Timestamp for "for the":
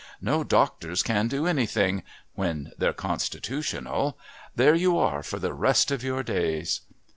5.21-5.53